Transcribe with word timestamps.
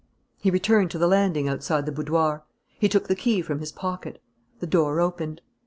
He 0.39 0.49
returned 0.49 0.89
to 0.89 0.97
the 0.97 1.05
landing 1.07 1.47
outside 1.47 1.85
the 1.85 1.91
boudoir. 1.91 2.43
He 2.79 2.89
took 2.89 3.07
the 3.07 3.15
key 3.15 3.43
from 3.43 3.59
his 3.59 3.71
pocket. 3.71 4.19
The 4.59 4.65
door 4.65 4.99
opened. 4.99 5.41